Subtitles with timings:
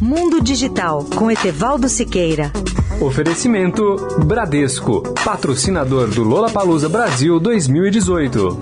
[0.00, 2.50] Mundo Digital com Etevaldo Siqueira.
[3.02, 8.58] Oferecimento Bradesco, patrocinador do Lola Palusa Brasil 2018.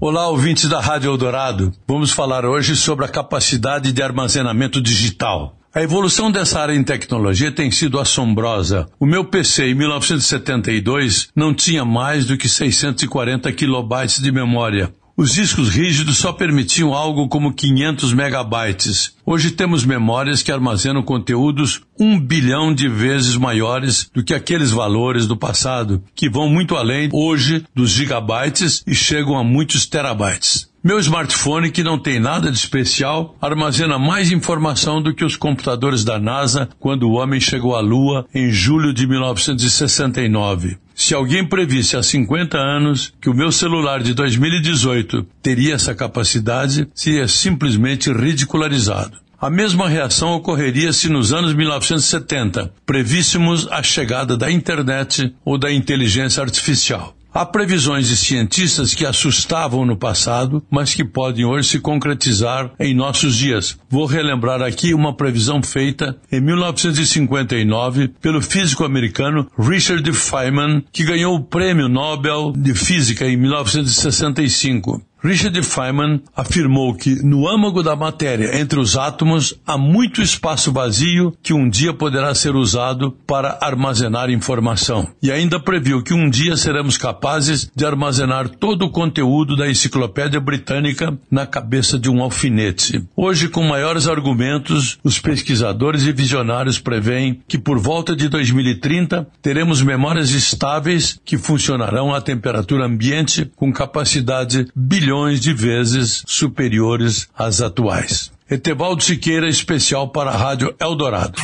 [0.00, 1.70] Olá, ouvintes da Rádio Eldorado.
[1.86, 5.58] Vamos falar hoje sobre a capacidade de armazenamento digital.
[5.74, 8.88] A evolução dessa área em tecnologia tem sido assombrosa.
[8.98, 14.92] O meu PC em 1972 não tinha mais do que 640 kilobytes de memória.
[15.20, 19.12] Os discos rígidos só permitiam algo como 500 megabytes.
[19.26, 25.26] Hoje temos memórias que armazenam conteúdos um bilhão de vezes maiores do que aqueles valores
[25.26, 30.70] do passado, que vão muito além hoje dos gigabytes e chegam a muitos terabytes.
[30.82, 36.02] Meu smartphone, que não tem nada de especial, armazena mais informação do que os computadores
[36.02, 40.78] da NASA quando o homem chegou à Lua em julho de 1969.
[41.00, 46.86] Se alguém previsse há 50 anos que o meu celular de 2018 teria essa capacidade,
[46.94, 49.16] seria simplesmente ridicularizado.
[49.40, 55.72] A mesma reação ocorreria se nos anos 1970 prevíssemos a chegada da internet ou da
[55.72, 57.16] inteligência artificial.
[57.32, 62.92] Há previsões de cientistas que assustavam no passado, mas que podem hoje se concretizar em
[62.92, 63.78] nossos dias.
[63.88, 71.36] Vou relembrar aqui uma previsão feita em 1959 pelo físico americano Richard Feynman, que ganhou
[71.36, 75.00] o Prêmio Nobel de Física em 1965.
[75.22, 81.36] Richard Feynman afirmou que no âmago da matéria, entre os átomos, há muito espaço vazio
[81.42, 85.08] que um dia poderá ser usado para armazenar informação.
[85.22, 90.40] E ainda previu que um dia seremos capazes de armazenar todo o conteúdo da enciclopédia
[90.40, 93.04] britânica na cabeça de um alfinete.
[93.14, 99.82] Hoje, com maiores argumentos, os pesquisadores e visionários preveem que por volta de 2030 teremos
[99.82, 107.60] memórias estáveis que funcionarão à temperatura ambiente com capacidade bilhões milhões de vezes superiores às
[107.60, 108.30] atuais.
[108.48, 111.34] Etevaldo Siqueira, especial para a Rádio Eldorado.